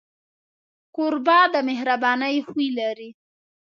کوربه 0.95 1.39
د 1.53 1.55
مهربانۍ 1.69 2.35
خوی 2.47 2.67
لري. 2.79 3.09